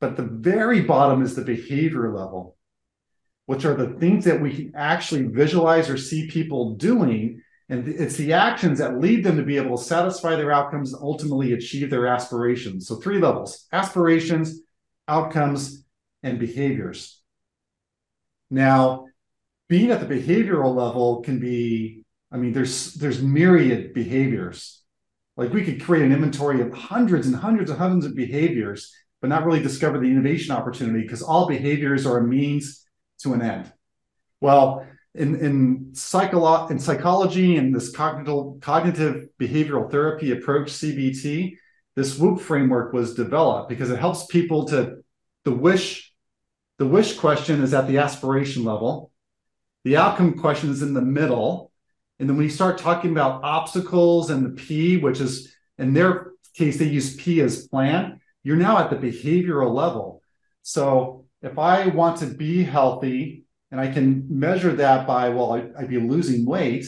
[0.00, 2.56] But the very bottom is the behavior level,
[3.46, 7.40] which are the things that we can actually visualize or see people doing.
[7.68, 11.02] And it's the actions that lead them to be able to satisfy their outcomes and
[11.02, 12.86] ultimately achieve their aspirations.
[12.86, 14.60] So, three levels aspirations,
[15.08, 15.84] outcomes,
[16.22, 17.20] and behaviors.
[18.50, 19.06] Now,
[19.74, 24.84] being at the behavioral level can be, I mean, there's there's myriad behaviors.
[25.36, 29.30] Like we could create an inventory of hundreds and hundreds and hundreds of behaviors, but
[29.30, 32.86] not really discover the innovation opportunity because all behaviors are a means
[33.22, 33.72] to an end.
[34.40, 35.56] Well, in in
[35.90, 41.56] psycholo- in psychology and this cognitive cognitive behavioral therapy approach CBT,
[41.96, 45.02] this WOOP framework was developed because it helps people to
[45.44, 46.14] the wish
[46.78, 49.10] the wish question is at the aspiration level.
[49.84, 51.72] The outcome question is in the middle.
[52.18, 56.32] And then when you start talking about obstacles and the P, which is in their
[56.54, 60.22] case, they use P as plan, you're now at the behavioral level.
[60.62, 65.66] So if I want to be healthy and I can measure that by, well, I,
[65.78, 66.86] I'd be losing weight,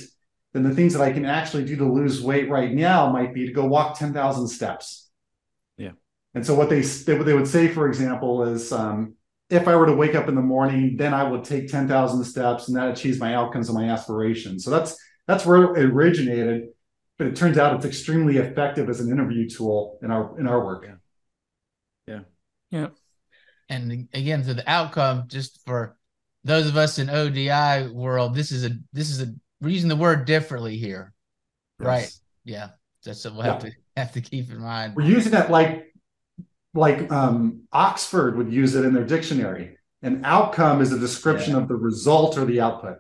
[0.53, 3.47] then the things that I can actually do to lose weight right now might be
[3.47, 5.11] to go walk 10,000 steps.
[5.77, 5.93] Yeah.
[6.35, 9.15] And so what they, they, what they would say, for example, is um,
[9.49, 12.69] if I were to wake up in the morning, then I would take 10,000 steps
[12.69, 14.65] and that achieves my outcomes and my aspirations.
[14.65, 16.69] So that's that's where it originated,
[17.19, 20.65] but it turns out it's extremely effective as an interview tool in our in our
[20.65, 20.87] work.
[20.87, 22.21] Yeah.
[22.71, 22.89] Yeah.
[23.69, 25.97] And again, so the outcome, just for
[26.45, 29.97] those of us in ODI world, this is a this is a we're using the
[29.97, 31.13] word differently here,
[31.79, 32.11] right?
[32.45, 32.71] Yeah,
[33.05, 34.95] that's what we'll have to have to keep in mind.
[34.95, 35.93] We're using that like
[36.77, 39.77] like um, Oxford would use it in their dictionary.
[40.03, 42.99] An outcome is a description of the result or the output.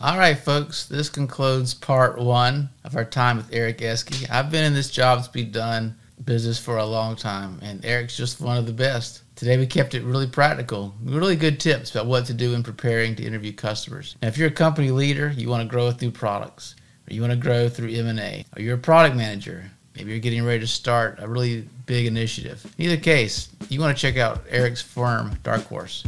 [0.00, 4.30] All right, folks, this concludes part one of our time with Eric Eskey.
[4.30, 8.16] I've been in this jobs to be done business for a long time, and Eric's
[8.16, 9.22] just one of the best.
[9.36, 13.14] Today we kept it really practical, really good tips about what to do in preparing
[13.16, 14.16] to interview customers.
[14.22, 16.76] Now, if you're a company leader, you want to grow with new products,
[17.08, 19.70] or you want to grow through M&A, or you're a product manager,
[20.00, 22.64] maybe you're getting ready to start a really big initiative.
[22.78, 26.04] In either case, you want to check out Eric's firm, Dark Horse.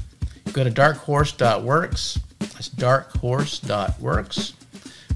[0.55, 2.19] Go to darkhorse.works.
[2.39, 4.55] That's darkhorse.works.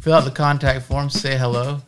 [0.01, 1.81] Fill out the contact form, say hello.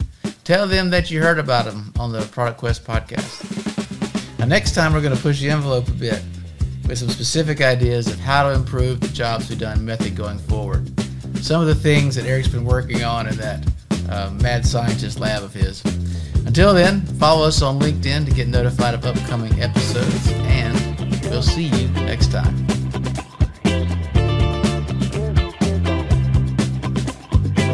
[0.45, 4.39] Tell them that you heard about them on the Product Quest podcast.
[4.39, 6.23] Now, next time, we're going to push the envelope a bit
[6.87, 10.39] with some specific ideas of how to improve the jobs to be done method going
[10.39, 10.91] forward.
[11.37, 13.63] Some of the things that Eric's been working on in that
[14.09, 15.83] uh, mad scientist lab of his.
[16.49, 20.75] Until then, follow us on LinkedIn to get notified of upcoming episodes, and
[21.25, 22.57] we'll see you next time.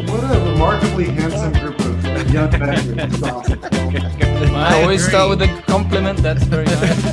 [0.09, 2.99] What a remarkably handsome group of young men.
[2.99, 3.23] It's.
[4.53, 6.19] I always start with a compliment.
[6.19, 7.05] That's very nice.